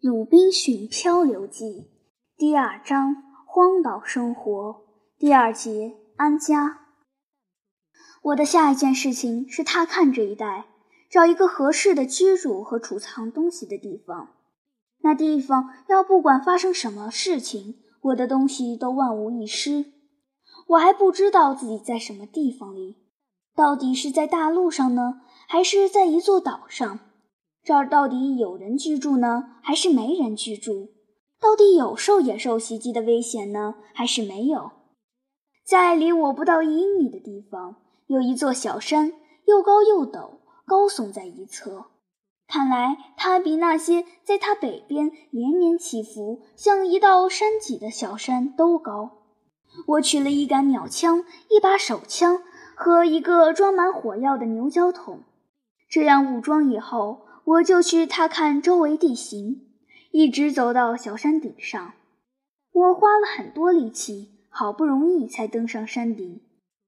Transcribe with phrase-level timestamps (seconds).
[0.08, 1.64] 《鲁滨逊漂流记》
[2.36, 4.84] 第二章：荒岛生活。
[5.18, 6.82] 第二节：安家。
[8.22, 10.66] 我的下一件事情是踏看这一带，
[11.10, 14.36] 找一个合适的居住和储藏东西的地方。
[15.00, 19.86] 那地方要不管发生什么事情，我的东西都万无一失。
[20.68, 22.98] 我还不知道自己在什么地方里，
[23.56, 27.00] 到底是在大陆上呢，还是在一座岛上？
[27.68, 30.88] 这儿到底有人居住呢，还是没人居住？
[31.38, 34.70] 到底有受野兽袭击的危险呢，还是没有？
[35.66, 37.76] 在离我不到一英里的地方，
[38.06, 39.12] 有一座小山，
[39.44, 41.84] 又高又陡，高耸在一侧。
[42.46, 49.10] 看来它比那些在它北边连绵起伏、像一道山脊的小山都高。
[49.88, 52.40] 我取了一杆鸟枪、一把手枪
[52.74, 55.20] 和一个装满火药的牛角桶，
[55.90, 57.27] 这样武装以后。
[57.48, 59.62] 我就去踏看周围地形，
[60.10, 61.94] 一直走到小山顶上。
[62.70, 66.42] 我花了很多力气，好不容易才登上山顶。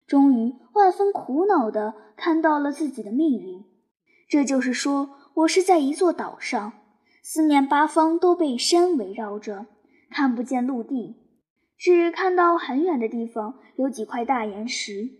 [0.06, 3.64] 终于万分苦恼地看到了自己的命运。
[4.28, 6.74] 这就是说，我是在一座岛上，
[7.22, 9.64] 四面八方都被山围绕着，
[10.10, 11.16] 看不见陆地，
[11.78, 15.19] 只看到很远的地方有几块大岩石。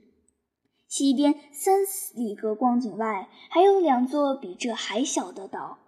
[0.91, 1.85] 西边三
[2.17, 5.79] 里格光景外，还有两座比这还小的岛。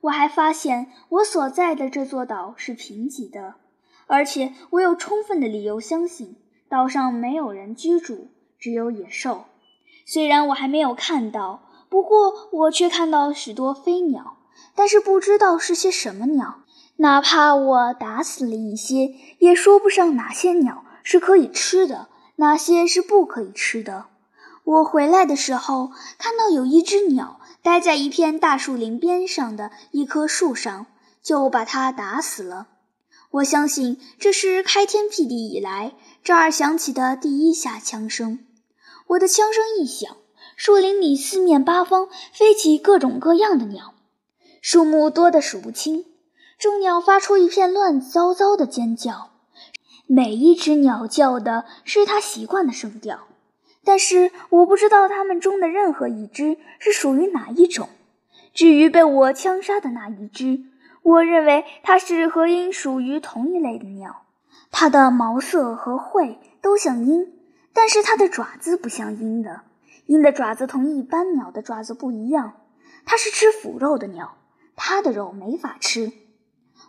[0.00, 3.54] 我还发现，我所在的这座岛是贫瘠的，
[4.08, 6.34] 而且我有充分的理由相信，
[6.68, 8.26] 岛上没有人居住，
[8.58, 9.44] 只有野兽。
[10.04, 14.38] 虽然我还没有看到，不过我却看到许多飞鸟，
[14.74, 16.62] 但是不知道是些什么鸟。
[16.96, 24.06] 哪怕我打死了一些，也说不上哪些鸟是可以吃的，哪些是不可以吃的。
[24.66, 30.86] 我回来的时候，看到有一只鸟待在一片大树林边上的一棵树上，
[31.22, 32.66] 就把它打死了。
[33.30, 35.94] 我相信这是开天辟地以来
[36.24, 38.40] 这儿响起的第一下枪声。
[39.06, 40.16] 我的枪声一响，
[40.56, 43.94] 树林里四面八方飞起各种各样的鸟，
[44.60, 46.06] 数目多得数不清。
[46.58, 49.30] 众鸟发出一片乱糟糟的尖叫，
[50.08, 53.28] 每一只鸟叫的是它习惯的声调。
[53.86, 57.88] 但是我不知道它们中的任何一只是属于哪一种。
[58.52, 60.64] 至于被我枪杀的那一只，
[61.02, 64.22] 我认为它是和鹰属于同一类的鸟。
[64.72, 67.32] 它的毛色和喙都像鹰，
[67.72, 69.60] 但是它的爪子不像鹰的。
[70.06, 72.54] 鹰的爪子同一般鸟的爪子不一样。
[73.04, 74.36] 它是吃腐肉的鸟，
[74.74, 76.12] 它的肉没法吃。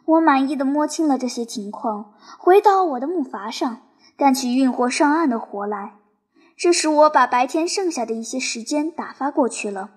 [0.06, 3.82] 我满意的摸清了这些情况，回到我的木筏上，
[4.18, 5.94] 干起运货上岸的活来。
[6.58, 9.92] 这时，我把白天剩下的一些时间打发过去了。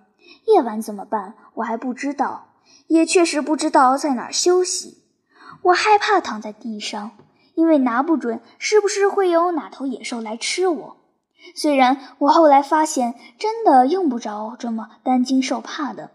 [0.47, 1.35] 夜晚怎么办？
[1.55, 2.49] 我还不知道，
[2.89, 4.99] 也确实不知道在哪儿休息。
[5.63, 7.13] 我害怕躺在地上，
[7.55, 10.97] 因为拿不准是不是会有哪头野兽来吃我。
[11.55, 16.11] 虽然我后来发现真的用不着这么担惊受怕的，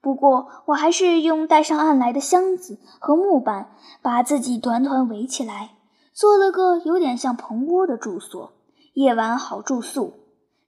[0.00, 5.70] 不过我还是用带上岸来的箱子和木板把自己团团围起来，
[6.12, 8.52] 做了个有点像棚窝的住所。
[9.00, 10.12] 夜晚好住宿。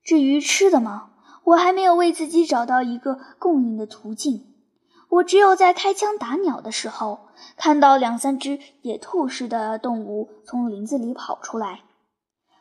[0.02, 1.10] 至于吃的吗？
[1.44, 4.46] 我还没有为自己找到一个供应的途径。
[5.10, 7.28] 我只有在开枪打鸟的时候，
[7.58, 11.82] 看到两三只野兔似的动物从林子里跑出来。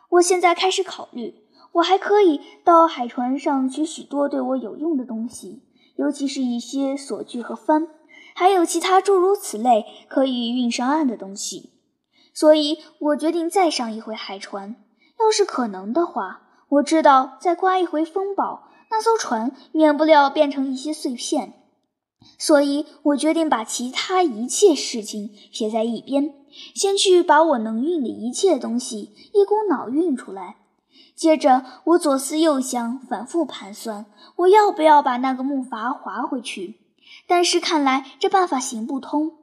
[0.09, 1.35] 我现在开始考虑，
[1.71, 5.63] 我还可以到海船上取许多对我有用的东西，
[5.95, 7.87] 尤其是一些锁具和帆，
[8.35, 11.69] 还有其他诸如此类可以运上岸的东西。
[12.33, 14.75] 所以我决定再上一回海船。
[15.23, 21.53] 要是可能的话，我知道再刮一回风暴，那艘船免不了变成一些碎片。
[22.37, 26.33] 所以我决定把其他一切事情撇在一边，
[26.75, 30.57] 先去把我能运的一切东西一股脑运出来。
[31.15, 34.05] 接着，我左思右想，反复盘算，
[34.37, 36.79] 我要不要把那个木筏划回去。
[37.27, 39.33] 但是看来这办法行不通，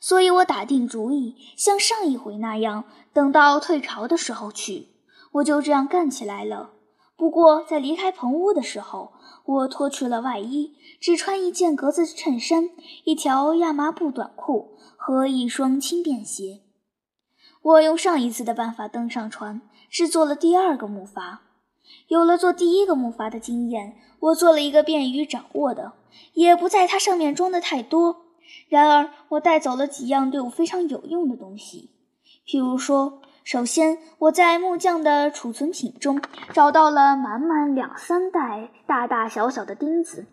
[0.00, 4.88] 所以我打定主意，像上一回那样，等到退潮的时候去。
[5.32, 6.70] 我就这样干起来了。
[7.16, 9.12] 不过在离开棚屋的时候，
[9.44, 12.70] 我脱去了外衣，只穿一件格子衬衫、
[13.04, 16.60] 一条亚麻布短裤和一双轻便鞋。
[17.60, 19.60] 我用上一次的办法登上船，
[19.90, 21.38] 是做了第二个木筏。
[22.06, 25.94] 有了做第一个木筏的经验，我做了一个便于掌握的，
[26.34, 28.26] 也不在它上面装的太多。
[28.68, 31.90] 然而，我带走了几样对我非常有用的东西，
[32.46, 33.20] 譬如说。
[33.48, 36.20] 首先，我在木匠的储存品中
[36.52, 40.26] 找到了满满两三袋大大小小的钉子，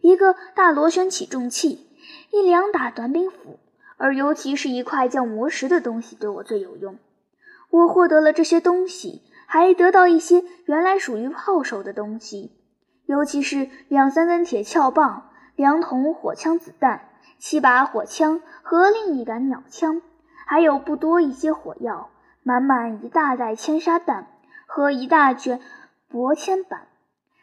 [0.00, 1.86] 一个大螺旋起重器，
[2.30, 3.60] 一两打短柄斧，
[3.98, 6.96] 而尤其是一块叫魔石的东西对我最有用。
[7.68, 12.52] 我获得了这些东西，还得到一些原来属于炮手的东西，
[13.04, 20.00] 尤其是两三根铁撬棒、两桶火枪子弹、七把火枪和另一杆鸟枪，
[20.46, 22.08] 还有不多一些火药，
[22.42, 24.26] 满满一大袋铅沙弹
[24.66, 25.60] 和一大卷
[26.08, 26.88] 薄铅板。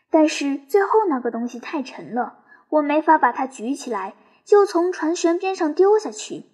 [0.09, 6.45] 但是最后那个东西太沉了，我没法把它举起来，就从船舷边上丢下去。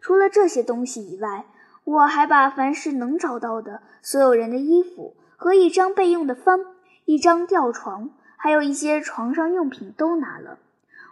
[0.00, 1.46] 除了这些东西以外，
[1.84, 6.60] 我还把凡是能找到的所有人的衣服和一张备用的帆、
[7.06, 10.58] 一张吊床，还有一些床上用品都拿了。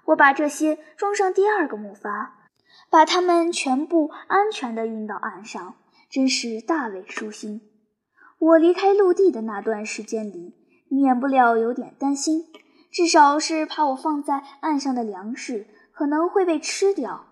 [0.05, 2.29] 我把这些装上第二个木筏，
[2.91, 5.75] 把它们全部安全地运到岸上，
[6.09, 7.61] 真是大为舒心。
[8.39, 10.55] 我离开陆地的那段时间里，
[10.89, 12.47] 免不了有点担心，
[12.91, 17.27] 至少是怕我放在岸上的粮食可能会被吃掉。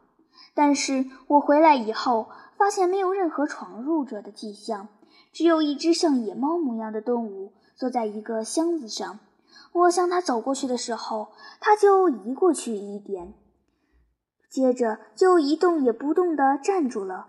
[0.54, 2.28] 但是我回来以后。
[2.58, 4.88] 发现没有任何闯入者的迹象，
[5.30, 9.18] 只有一只像野猫模样的动物坐在一个箱子上。
[9.72, 11.28] 我向它走过去的时候，
[11.60, 13.34] 它就移过去一点，
[14.48, 17.26] 接着就一动也不动地站住了。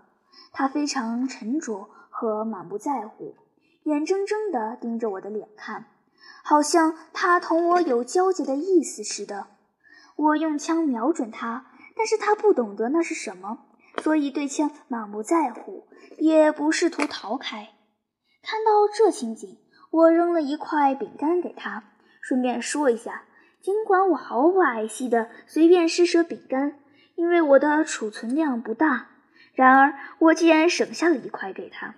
[0.52, 3.36] 他非常沉着和满不在乎，
[3.84, 5.86] 眼睁睁地盯着我的脸看，
[6.42, 9.46] 好像他同我有交集的意思似的。
[10.16, 13.66] 我用枪瞄准他，但是他不懂得那是什么。
[14.02, 15.88] 所以对枪满不在乎，
[16.18, 17.70] 也不试图逃开。
[18.42, 19.58] 看到这情景，
[19.90, 21.84] 我扔了一块饼干给他。
[22.20, 23.24] 顺便说一下，
[23.60, 26.78] 尽管我毫不爱惜地随便施舍饼干，
[27.16, 29.08] 因为我的储存量不大，
[29.58, 31.96] 然而我竟然省下了一块给他。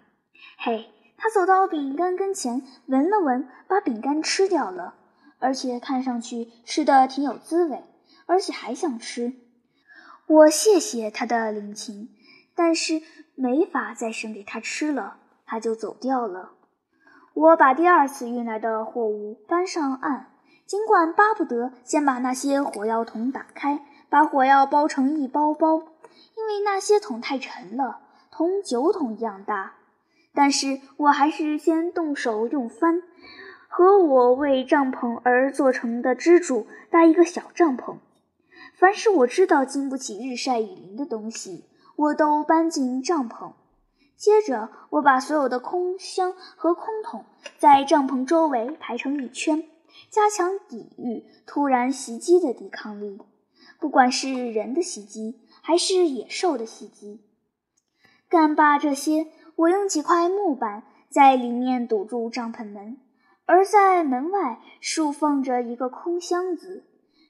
[0.56, 4.94] 嘿，他走到饼干跟前，闻了闻，把饼干吃掉了，
[5.40, 7.84] 而且看上去吃的挺有滋味，
[8.24, 9.34] 而且还想吃。
[10.26, 12.08] 我谢谢他的领情，
[12.54, 13.02] 但是
[13.34, 16.52] 没法再生给他吃了，他就走掉了。
[17.34, 20.32] 我把第二次运来的货物搬上岸，
[20.64, 25.82] 尽管巴不得先把那些火药桶打开，把火药包成一包包，
[26.40, 28.00] 因为那些桶太沉了，
[28.30, 29.74] 同酒桶一样大。
[30.32, 33.02] 但是我还是先动手用帆
[33.68, 37.96] 和我为帐篷而做成的支柱搭一个小帐篷。
[38.74, 41.66] 凡是我知道经不起日晒雨淋的东西，
[41.96, 43.52] 我都搬进帐篷。
[44.16, 47.26] 接着，我把所有的空箱和空桶
[47.58, 49.64] 在帐篷周围排成一圈，
[50.08, 53.18] 加强抵御突然袭击的抵抗力，
[53.78, 57.20] 不管是人的袭击还是野兽的袭击。
[58.28, 62.98] 干罢这些，我用几块木板在里面堵住帐篷门，
[63.46, 66.84] 而在门外竖放着一个空箱子。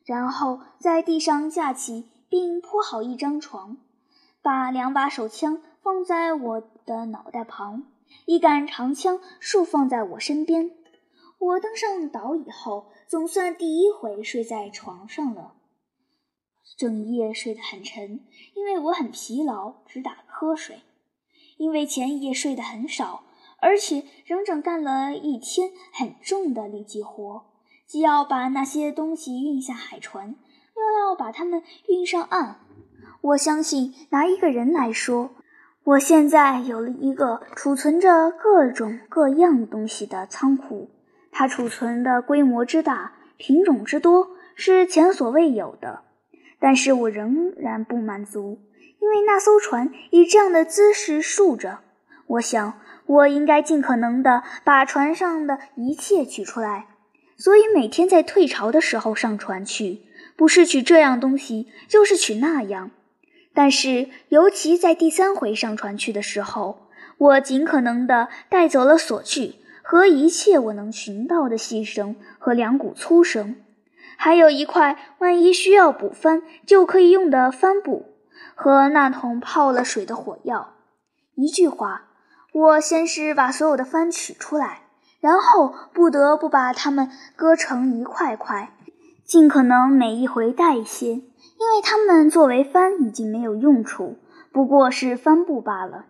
[0.04, 3.76] 然后在地上架起并铺好一张床，
[4.42, 7.84] 把两把手枪放在我的脑袋旁，
[8.24, 10.72] 一杆长枪竖放在我身边。
[11.38, 15.54] 我登上岛以后，总算第一回睡在床上了。
[16.76, 18.20] 整夜睡得很沉，
[18.54, 20.80] 因为我很疲劳，直打瞌睡。
[21.58, 23.24] 因为前一夜睡得很少，
[23.60, 27.44] 而且整整干了一天很重的力气活。
[27.86, 30.36] 既要把那些东西运下海船，
[30.76, 32.60] 又要把它们运上岸。
[33.20, 35.30] 我相信，拿一个人来说，
[35.84, 40.88] 我现在有了一个储存着各种各样东西的仓库。
[41.32, 46.04] 它储存的规模之大，品种之多，是前所未有的。
[46.60, 48.60] 但是我仍然不满足，
[49.00, 51.78] 因为那艘船以这样的姿势竖着。
[52.26, 56.86] 我想，我应该尽可能的把船上的一切取出来。
[57.36, 60.02] 所以每天在退潮的时候上船去，
[60.36, 62.90] 不是取这样东西，就是取那样。
[63.54, 73.56] 但是尤其在第三回上船去的时候，我尽可能的带走了锁具和一切我能寻到的细绳和两股粗绳，
[74.22, 78.04] 还有一块万一需要补帆就可以用的帆布
[78.54, 80.74] 和那桶泡了水的火药。
[81.36, 82.02] 一句话，
[82.52, 84.82] 我先是把所有的帆取出来。
[85.20, 88.74] 然后不得不把它们割成一块块，
[89.24, 94.18] 尽可能每一回带一些，因为它们作为帆已经没有用处，
[94.52, 96.04] 不过是帆布罢了。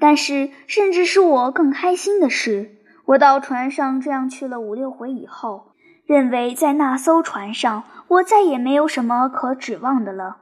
[0.00, 5.72] 但是，甚至使我更开心的是，我到船上这样去了五六回以后，
[6.06, 10.38] 认为在那艘船上我再也没有什么可指望的了，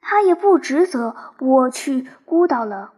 [0.00, 2.92] 他也不值得我去孤岛了。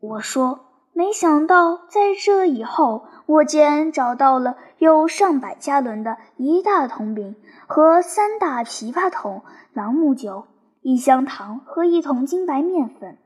[0.00, 0.66] 我说。
[0.92, 7.36] 没想到，在这以后，我竟然找到了有上百加仑的一大桶饼
[7.66, 10.46] 和三大琵琶桶朗姆酒，
[10.82, 13.16] 一箱糖和一桶精白面粉。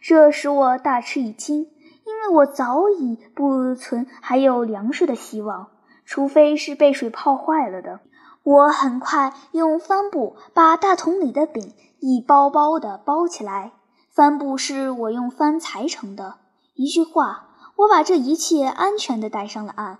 [0.00, 1.62] 这使我大吃一惊，
[2.04, 5.68] 因为我早已不存还有粮食的希望，
[6.04, 8.00] 除非是被水泡坏了的。
[8.42, 13.72] 我很快用帆布把大桶里的饼一包包的包起来。
[14.12, 16.36] 帆布是我用帆裁成的。
[16.74, 19.98] 一句话，我把这一切安全地带上了岸。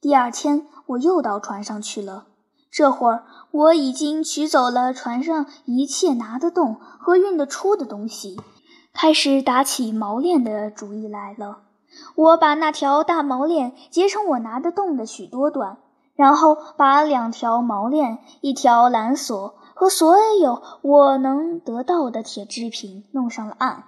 [0.00, 2.26] 第二天，我又到船上去了。
[2.70, 8.40] 这会儿，我已经取走了船上一切拿得动和运得出的东西，
[8.92, 11.60] 开始打起锚链的主意来了。
[12.14, 15.78] 我把那条大锚链截成我拿得动的许多段。
[16.14, 23.84] 然后把两条锚链、一条缆索和所有我能得到的铁制品弄上了岸，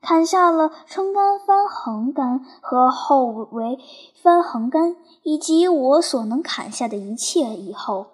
[0.00, 3.80] 砍下了撑杆翻横杆和后围
[4.22, 4.94] 翻横杆，
[5.24, 8.06] 以及我所能砍下的一切以后，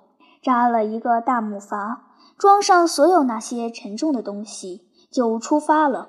[0.43, 1.99] 扎了一个大木筏，
[2.39, 6.09] 装上所有那些沉重的东西，就出发了。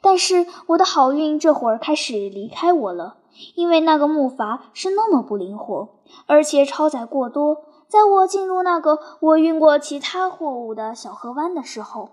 [0.00, 3.16] 但是我的好运这会儿开始离开我了。
[3.54, 5.88] 因为那个木筏是那么不灵活，
[6.26, 7.58] 而且超载过多。
[7.88, 12.10] 在我进入那个我运过其他货物的小河湾的时候，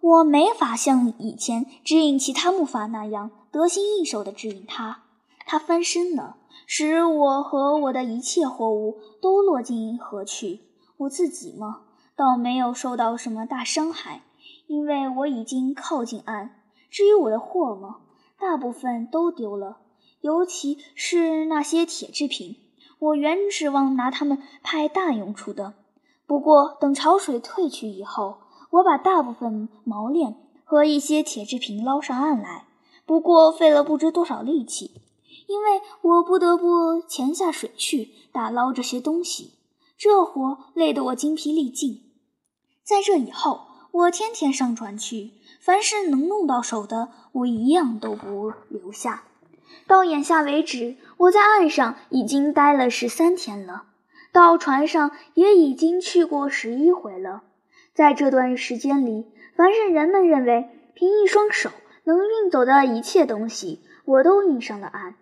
[0.00, 5.02] 我没法像以前指引其他木筏那样得心应手地指引它。
[5.46, 10.60] 它翻身了，使我和我的一切货物都落进河去。
[10.98, 11.80] 我自己嘛，
[12.14, 14.22] 倒没有受到什么大伤害，
[14.66, 16.59] 因为我已经靠近岸。
[16.90, 17.94] 至于我的货物，
[18.38, 19.78] 大部分都丢了。
[20.20, 22.56] 尤其是那些铁制品，
[22.98, 25.74] 我原指望拿它们派大用处的。
[26.26, 28.38] 不过等潮水退去以后，
[28.70, 32.66] 我把大部分锚链和一些铁制品捞上岸来，
[33.06, 35.00] 不过费了不知多少力气，
[35.46, 39.54] 因为我不得不潜下水去打捞这些东西，
[39.96, 42.12] 这活累得我精疲力尽。
[42.84, 49.24] 在这以后，我天天上船去，凡是能弄到手的，我一样都不留下。
[49.86, 53.84] 到眼下为止，我在岸上已经待了十三天了，
[54.32, 57.42] 到船上也已经去过十一回了。
[57.92, 61.70] 在这段时间里，凡是人们认为凭一双手
[62.04, 65.14] 能运走的一切东西，我都运上了岸。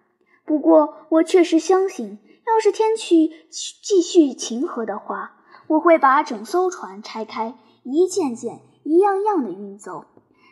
[0.45, 3.33] 不过，我确实相信，要是天气
[3.83, 5.33] 继续晴和的话，
[5.67, 10.05] 我会把整艘船拆开，一件件、一样样的运走。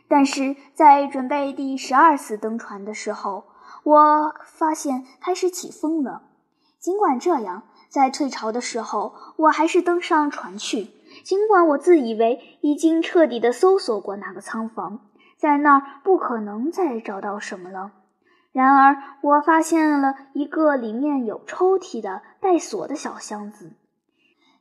[0.09, 3.45] 但是在准备第十二次登船的时候，
[3.83, 6.23] 我发现开始起风了。
[6.79, 10.91] 尽管这样，在退潮的时候，我还是登上船去。
[11.25, 15.01] 尽管我自以为已经彻底的搜索过那个仓房，
[15.37, 17.93] 在那儿不可能再找到什么了。
[18.53, 23.73] 然而，我发现了一个里面有抽屉的带锁的小箱子。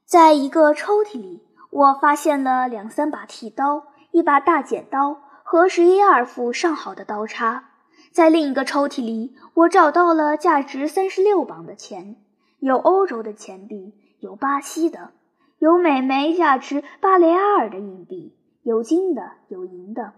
[0.06, 5.22] 在一个抽屉里，我发现了两三把剃刀、一把大剪刀
[5.56, 7.70] 和十一二副上好的刀叉。
[8.12, 12.18] 在另一个抽屉里，我找到了价值三十六磅的钱，
[12.60, 15.12] 有欧洲的钱币，有巴西的，
[15.60, 20.12] 有美枚价值巴雷阿尔的硬币，有金的，有银的。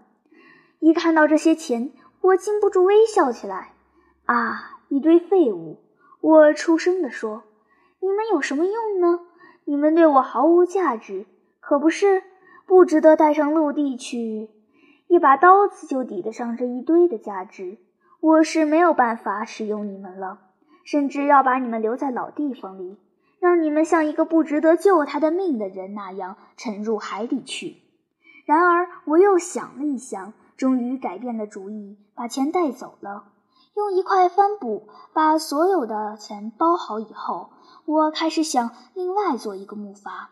[0.80, 3.74] 一看到这些钱，我禁不住微笑起来。
[4.24, 5.78] 啊，一堆废物！
[6.20, 7.44] 我出声地说
[8.02, 9.20] ：“你们有什么用呢？
[9.66, 11.26] 你们对我毫无价值，
[11.60, 12.24] 可不是？
[12.66, 14.50] 不值得带上陆地去。
[15.08, 17.78] 一把刀子就抵得上这一堆的价值。”
[18.20, 20.40] 我是没有办法使用你们了，
[20.82, 22.98] 甚至要把你们留在老地方里，
[23.38, 27.76] 让你们像一个不值得救他的命的人那样沉入海底去。
[28.44, 33.26] 然而，我又想了一想，终于改变了主意，把钱带走了，
[33.76, 37.50] 用一块帆布把所有的钱包好以后，
[37.84, 40.26] 我开始想另外做一个木筏。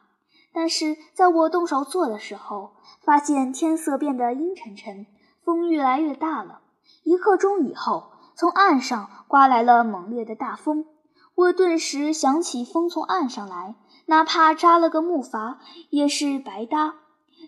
[0.58, 2.70] 但是，在我动手做的时候，
[3.02, 5.04] 发现天色变得阴沉沉，
[5.44, 6.60] 风越来越大了。
[7.02, 10.86] 一刻钟以后，从岸上刮来了猛烈的大风。
[11.34, 13.74] 我顿时想起风从岸上来，
[14.06, 15.56] 哪怕扎了个木筏
[15.90, 16.94] 也是白搭。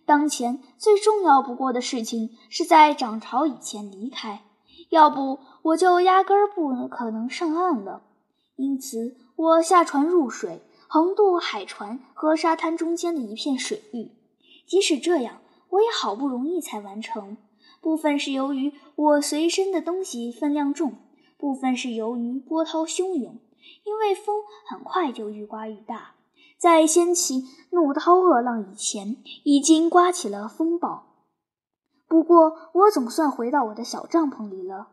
[0.04, 4.42] 当前最重要不过的事情是在涨潮以前离开，
[4.90, 8.02] 要不我就压根儿不可能上岸了。
[8.56, 14.10] 因此，我下船入水，横渡海船和沙滩中间的一片水域。
[14.66, 17.36] 即使这样，我也好不容易才完成。
[17.80, 20.94] 部分是由于我随身的东西分量重，
[21.36, 23.38] 部分是由于波涛汹涌。
[23.84, 26.14] 因为风很快就愈刮愈大，
[26.56, 31.04] 在掀起怒涛恶浪以前，已经刮起了风暴。
[32.06, 34.88] 不过，我总算回到我的小帐篷里了。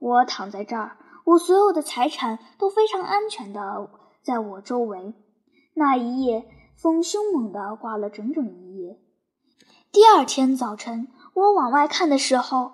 [0.00, 3.88] 我躺在这儿，我所有的财产都非常安全的
[4.22, 5.14] 在我周围。
[5.78, 8.98] 那一夜，风凶猛地刮了整整一夜。
[9.92, 12.72] 第二天早晨，我往外看的时候，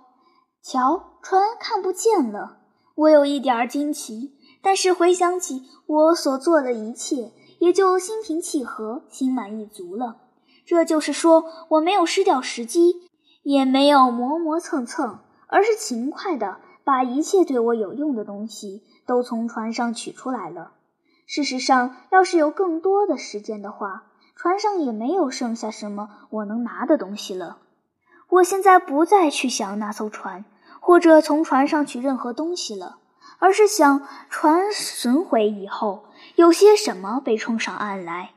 [0.63, 2.59] 瞧，船看不见了。
[2.95, 10.19] 我有一点惊奇，但是回想起我所做的一切，也就心平气和、心满意足了。
[10.65, 13.11] 这就是说，我没有失掉时机，
[13.43, 15.19] 也没有磨磨蹭蹭，
[15.49, 20.75] 而是勤快的把一切对我有用的东西都从船上取出来了。
[21.27, 27.59] 事实上，要是有更多的时间的话，船上也没有剩下什么我能拿的东西了。
[28.29, 30.45] 我现在不再去想那艘船，
[30.81, 32.99] 或者从船上取任何东西了，
[33.39, 38.31] 而是想船损毁以后有些什么被冲上岸来。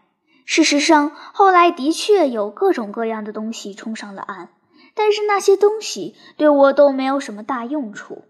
[0.45, 4.49] 事实上，后来的确有各种各样的东西冲上了岸，
[4.93, 8.25] 但是那些东西对我都没有什么大用处。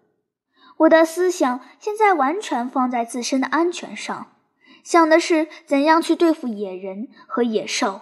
[0.77, 4.27] 我的思想现在完全放在自身的安全上。
[4.85, 8.01] 想的是怎样去对付野人和野兽，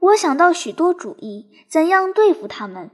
[0.00, 2.90] 我想到许多主意，怎样对付他们，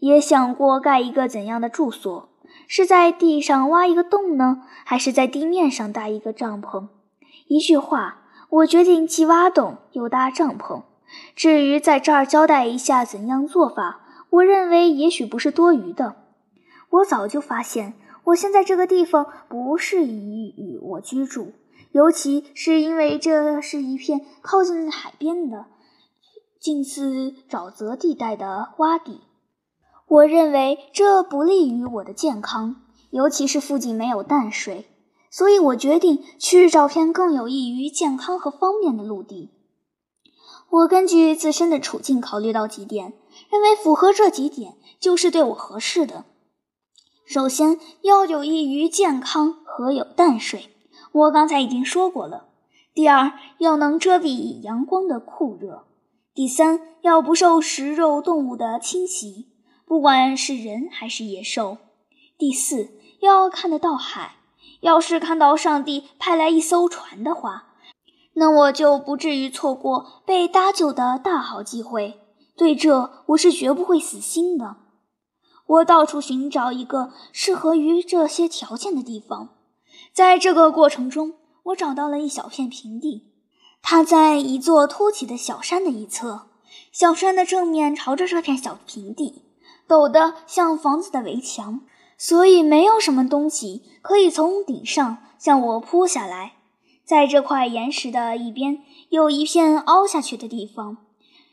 [0.00, 2.28] 也想过盖一个怎样的住所，
[2.68, 6.88] 是在地上挖一个洞呢，还是在地面上搭一个帐篷？
[7.46, 10.82] 一句话，我决定既挖洞又搭帐篷。
[11.34, 16.16] 至于在这儿交代一下怎样做法，我认为也许不是多余的。
[16.90, 21.54] 我早就发现，我现在这个地方不适宜与我居住。
[21.94, 25.66] 尤其是因为这是一片靠近海边的、
[26.60, 29.20] 近似沼泽地带的洼地，
[30.08, 34.88] 我认为这不利于我的健康，尤其是附近没有淡水，
[35.30, 39.52] 所以我决定去找片更有益于健康和方便的陆地。
[40.70, 43.12] 我根据自身的处境考虑到几点，
[43.48, 46.24] 认为符合这几点就是对我合适的。
[47.24, 50.73] 首先要有益于健康和有淡水。
[51.14, 52.48] 我刚才已经说过了。
[52.92, 55.84] 第二，要能遮蔽阳光的酷热；
[56.34, 59.46] 第三，要不受食肉动物的侵袭，
[59.86, 61.76] 不管是人还是野兽；
[62.36, 62.90] 第四，
[63.20, 64.36] 要看得到海。
[64.80, 67.68] 要是看到上帝派来一艘船的话，
[68.34, 72.20] 那我就不至于错过被搭救的大好机会。
[72.56, 74.76] 对这，我是绝不会死心的。
[75.66, 79.53] 我到处寻找一个适合于这些条件的地方。
[80.14, 81.32] 在这个过程中，
[81.64, 83.32] 我找到了一小片平地，
[83.82, 86.42] 它在一座凸起的小山的一侧。
[86.92, 89.42] 小山的正面朝着这片小平地，
[89.88, 91.80] 陡得像房子的围墙，
[92.16, 96.52] 所以没有什么东西可以从顶上向我扑下来。
[97.04, 100.98] 在这块岩石的一边，有一片凹下去的地方，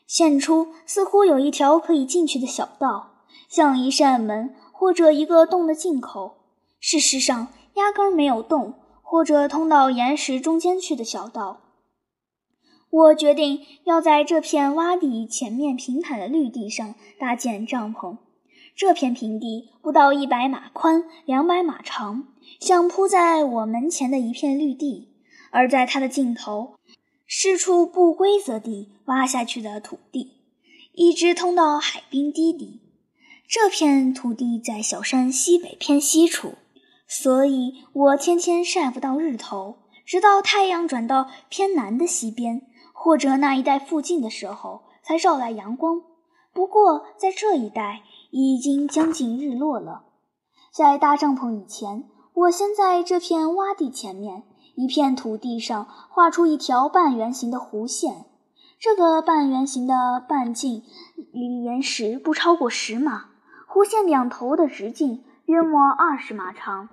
[0.05, 6.35] 现出似乎有一条可以进去的小道，像一扇门或者一个洞的进口。
[6.79, 7.47] 事实上。
[7.75, 11.61] 压根儿没有洞，或者通到岩石中间去的小道。
[12.89, 18.17] 我决定要在这片洼地前面平坦的绿地上搭建帐篷。
[18.75, 22.27] 这片平地不到一百码宽，两百码长，
[22.59, 25.09] 像铺在我门前的一片绿地。
[25.51, 26.75] 而在它的尽头，
[27.25, 30.37] 是处不规则地挖下去的土地，
[30.93, 32.79] 一直通到海滨低地。
[33.47, 36.53] 这片土地在小山西北偏西处。
[37.13, 42.61] 所以我天天晒不到日头，直到太阳转到偏南的西边，
[42.93, 46.01] 或者那一带附近的时候，才照来阳光。
[46.53, 50.05] 不过在这一带已经将近日落了。
[50.73, 54.43] 在搭帐篷以前，我先在这片洼地前面
[54.75, 58.23] 一片土地上画出一条半圆形的弧线，
[58.79, 60.81] 这个半圆形的半径
[61.33, 63.31] 离岩石不超过十码，
[63.67, 65.25] 弧线两头的直径。
[65.47, 66.87] 约莫二十码长，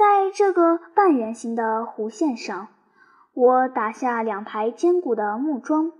[0.00, 2.68] 在这个半圆形的弧线上，
[3.34, 5.92] 我打下两排坚固的木桩。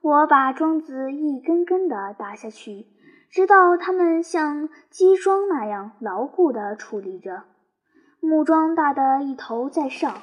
[0.00, 2.86] 我把桩子一根根地打下去，
[3.30, 7.42] 直到它们像基桩那样牢固地矗立着。
[8.20, 10.22] 木桩大的一头在上，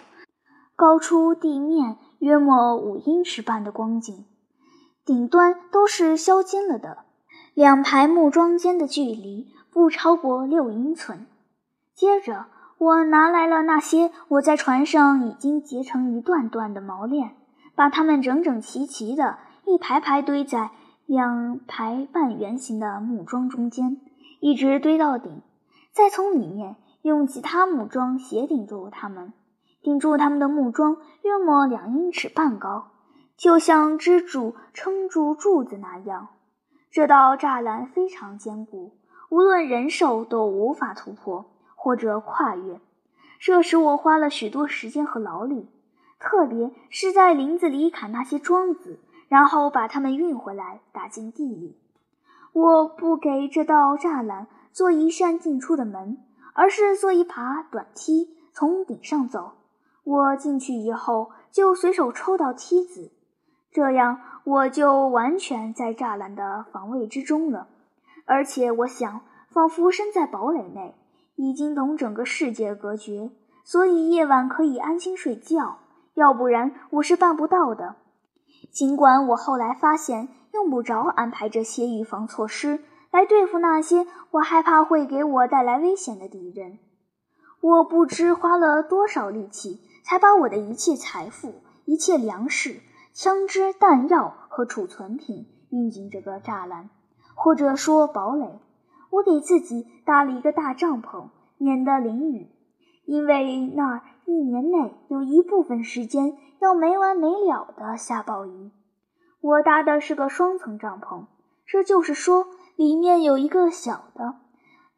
[0.75, 4.25] 高出地面约莫五英尺半的光景，
[5.05, 7.03] 顶端都是削尖了的。
[7.53, 9.53] 两排木桩间的距离。
[9.71, 11.27] 不超过六英寸。
[11.93, 12.45] 接着，
[12.77, 17.35] 我拿来了那些我在船上已经结成一段段的锚链，
[17.73, 20.71] 把它们整整齐齐的一排排堆在
[21.05, 24.01] 两排半圆形的木桩中间，
[24.39, 25.41] 一直堆到顶。
[25.93, 29.31] 再从里面用其他木桩斜顶住它们，
[29.81, 32.91] 顶住它们的木桩约莫两英尺半高，
[33.37, 36.27] 就像支柱撑住柱子那样。
[36.91, 38.97] 这道栅栏非常坚固。
[39.29, 41.45] 无论人兽都无法突破
[41.85, 42.81] 或者跨越，
[43.39, 45.69] 这使我花了许多时间和劳力，
[46.17, 51.77] 特别是在林子里砍那些桩子，然后把它们运回来打进地里。
[52.53, 56.17] 我不给这道栅栏做一扇进出的门，
[56.55, 59.51] 而是做一爬短梯，从顶上走。
[60.03, 63.11] 我进去以后，就随手抽到梯子，
[63.71, 67.67] 这样我就完全在栅栏的防卫之中了。
[68.25, 69.21] 而且我想，
[69.51, 70.95] 仿佛身在堡垒内，
[71.35, 73.31] 已经同整个世界隔绝，
[73.63, 75.79] 所以夜晚可以安心睡觉。
[76.13, 77.95] 要不然我是办不到的。
[78.71, 82.79] 尽管我后来发现用不着安排这些预防措施
[83.11, 86.79] 来对付那些我害怕会给我带来危险的敌人，
[87.61, 92.81] 我不知花了多少力气才把我的一切财富、一切粮食、
[93.13, 96.89] 枪支、弹药和储存品运进这个栅栏，
[97.35, 98.61] 或者说堡垒。
[99.15, 102.49] 我给自己搭了一个大帐篷，免得淋雨，
[103.05, 106.37] 因为那儿一年内有一部分时间。
[106.61, 108.71] 要没完没了的下暴雨。
[109.41, 111.25] 我搭的是个双层帐篷，
[111.67, 114.35] 这就是说，里面有一个小的，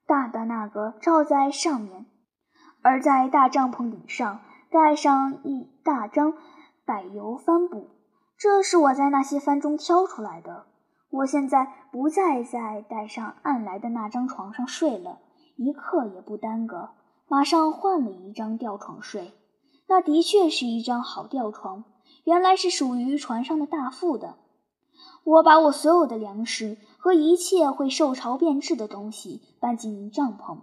[0.05, 2.05] 大的那个罩在上面，
[2.83, 6.33] 而在大帐篷顶上盖上一大张
[6.85, 7.89] 柏油帆布。
[8.37, 10.67] 这是我在那些帆中挑出来的。
[11.09, 15.19] 我现在不再在带上岸来的那张床上睡了，
[15.55, 16.89] 一刻也不耽搁，
[17.27, 19.33] 马上换了一张吊床睡。
[19.87, 21.85] 那的确是一张好吊床，
[22.25, 24.35] 原来是属于船上的大副的。
[25.23, 30.57] 我把我所有的粮食和一切会受潮变质的东西搬进帐篷，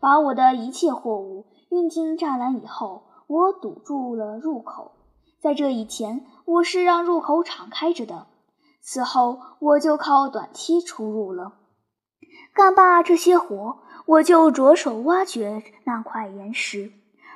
[0.00, 4.92] 把我的一切货物运进栅栏以后，我堵住了入口。
[5.38, 8.26] 在这以前，我是让入口敞开着的。
[8.80, 11.52] 此后，我就靠短梯出入了。
[12.54, 16.92] 干罢这些活，我就着手挖掘那块岩石。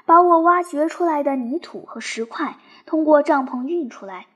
[0.06, 4.26] 把我挖掘出来的泥土和石块通过帐篷运出来，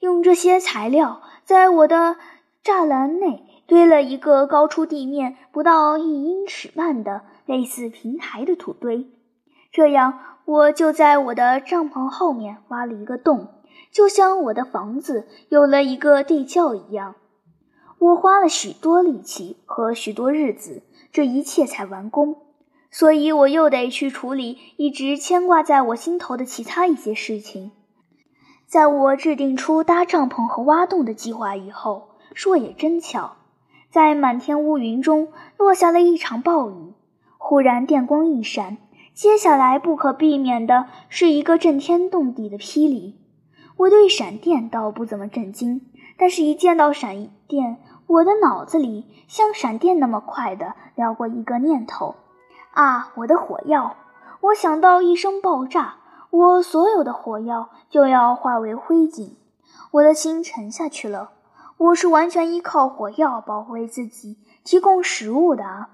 [0.00, 2.16] 用这些材料在我的
[2.64, 9.06] 栅栏内堆了一个高出地面不到一英尺半的类似平台的土堆。
[9.70, 13.46] 这样，我就在我的帐篷后面挖了一个洞，
[13.92, 17.14] 就像我的房子有了一个地窖一样。
[17.98, 22.36] 我花了许多力气和许多日子，这一切才完工。
[22.90, 27.72] 所以，我又得去处理一直牵挂在我心头的其他一些事情。
[28.66, 33.36] 在我制定出搭帐篷和挖洞的计划以后，说也真巧，
[33.90, 36.94] 在满天乌云中落下了一场暴雨。
[37.38, 38.78] 忽然电光一闪，
[39.14, 43.14] 接下来不可避免的是一个震天动地的霹雳。
[43.76, 45.82] 我对闪电倒不怎么震惊，
[46.16, 52.14] 但是一见到闪电，我的脑子里像闪电那么快的撩过一个念头。
[52.72, 53.96] 啊，我的火药！
[54.40, 55.96] 我想到一声爆炸，
[56.30, 59.32] 我所有的火药就要化为灰烬，
[59.90, 61.30] 我的心沉下去了。
[61.78, 65.90] 我是完全依靠火药保卫自己，提供食物的啊！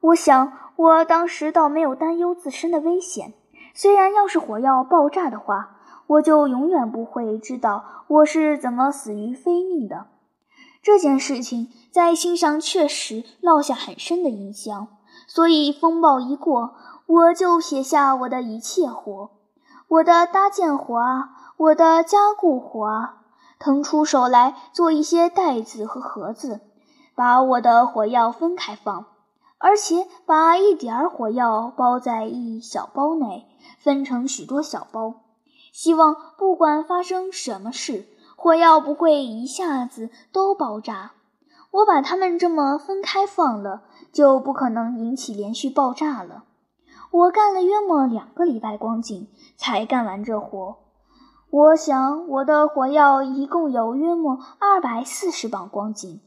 [0.00, 3.34] 我想，我当时倒没有担忧自身的危险。
[3.74, 5.75] 虽然要是火药爆炸的话，
[6.06, 10.06] 我就永远不会知道我是怎么死于非命的。
[10.82, 14.88] 这件事情在心上确实烙下很深的印象。
[15.26, 16.74] 所以风暴一过，
[17.06, 19.30] 我就撇下我的一切活，
[19.88, 23.22] 我的搭建活啊，我的加固活啊，
[23.58, 26.60] 腾出手来做一些袋子和盒子，
[27.16, 29.06] 把我的火药分开放，
[29.58, 33.46] 而且把一点儿火药包在一小包内，
[33.80, 35.14] 分成许多小包，
[35.76, 41.12] 希望不管发生什么事，火药不会一下子都爆炸。
[41.70, 43.82] 我把它们这么分开放了。
[44.10, 46.44] 就不可能引起连续爆炸了。
[47.10, 50.78] 我干了约莫两个礼拜光景，才干完这活。
[51.50, 56.22] 我想我的火药一共有约莫二百四十磅光景，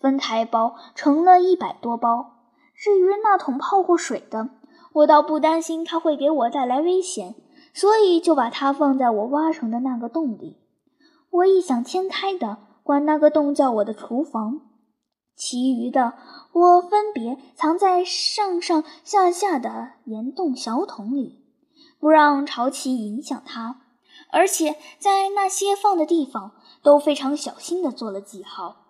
[0.00, 2.32] 分开包成了一百多包。
[2.74, 4.48] 至于那桶泡过水的，
[4.94, 7.36] 我倒不担心它会给我带来危险，
[7.78, 10.56] 所以就把它放在我挖成的那个洞里。
[11.30, 14.62] 我异想天开的管那个洞叫我的厨房。
[15.36, 16.14] 其余的，
[16.52, 21.44] 我分别藏在上上下下的岩洞小桶里，
[22.00, 23.82] 不让潮气影响它。
[24.32, 28.86] 而且在那些放的地方都非常小心地做了记号。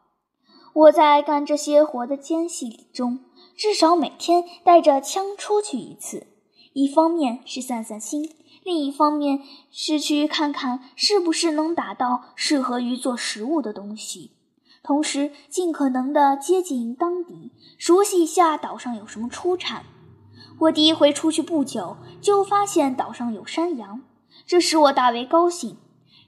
[0.73, 3.21] 我在干这些活的间隙中，
[3.55, 6.27] 至少每天带着枪出去一次，
[6.73, 8.31] 一方面是散散心，
[8.69, 14.33] 另一方面是去看看是不是能打到适合于做食物的东西。
[14.83, 19.87] 同时，尽可能的接近当地，熟悉一下岛上有什么出产。
[20.59, 24.03] 我第一回出去不久，就发现岛上有山羊，
[24.47, 25.79] 这使我大为高兴。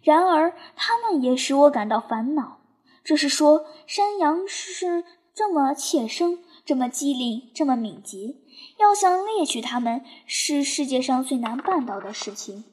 [0.02, 2.60] 然而，它们也使我感到烦恼。
[3.04, 8.36] 这是说，山羊是这么怯生，这么机灵，这么敏捷，
[8.78, 12.64] 要想猎取它们是世界上最难办到的事情。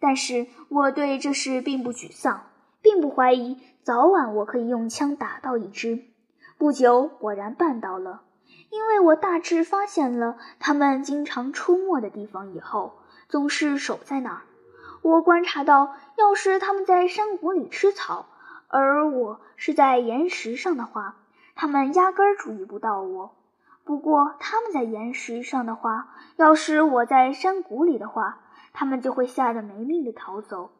[0.00, 2.44] 但是我对这事并不沮丧，
[2.80, 6.04] 并不怀疑早晚我可以用枪打到一只。
[6.56, 8.22] 不久，果然办到了，
[8.70, 12.98] 因为我大致发现了它们经常出没的地方以后，
[13.28, 14.42] 总是守在那儿。
[15.02, 18.26] 我观察到，要是它们在山谷里吃草，
[18.68, 21.16] 而我是在岩石上的话，
[21.54, 23.34] 它们压根儿注意不到我。
[23.90, 28.38] 不过，它们在岩石上的话，要是我在山谷里的话，
[28.72, 30.70] 他们就会吓得没命的逃走，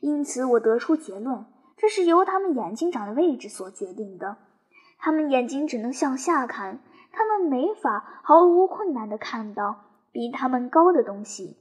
[0.00, 1.44] 因此我得出结论，
[1.76, 4.38] 这是由他们眼睛长的位置所决定的。
[4.98, 6.78] 他们眼睛只能向下看，
[7.12, 11.58] 他们没法毫无困难地看到比他们高的东西。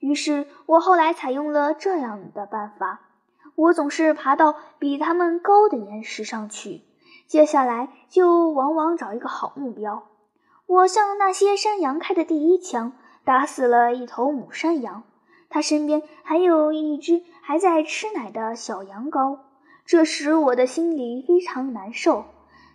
[0.00, 3.02] 于是我后来采用了这样的办法：
[3.54, 6.82] 我总是爬到比他们高的岩石上去，
[7.28, 10.08] 接下来就往往找一个好目标。
[10.72, 12.92] 我向那些山羊开的第一枪，
[13.24, 15.02] 打死了一头母山羊。
[15.50, 19.40] 它身边还有一只还在吃奶的小羊羔，
[19.84, 22.24] 这时我的心里非常难受。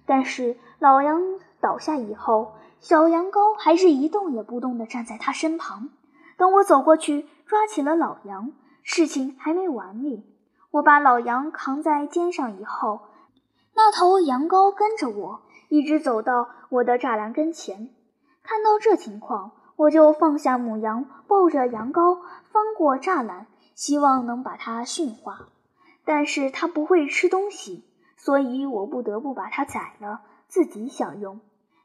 [0.05, 1.19] 但是老羊
[1.59, 5.89] 倒下以后，小羊羔还是一动也不动地站在他身旁。
[6.37, 8.51] 等我走过去抓起了老羊，
[8.83, 10.23] 事情还没完哩。
[10.69, 12.99] 我把老羊扛在肩上以后，
[13.73, 17.89] 那头羊羔跟着我，一直走到我的栅栏跟前。
[18.43, 19.51] 看到这情况。
[19.77, 22.17] 我就放下母羊，抱着羊羔
[22.51, 25.49] 翻过栅栏，希望能把它驯化。
[26.03, 27.83] 但是它不会吃东西，
[28.15, 31.41] 所以我不得不把它宰了，自己享用。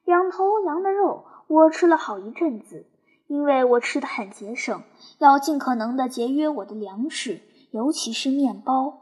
[0.07, 2.87] 两头羊的肉我吃了好一阵子，
[3.27, 4.83] 因为我吃的很节省，
[5.19, 7.43] 要尽可能的节约我的粮食，
[7.73, 9.02] 尤其是面包。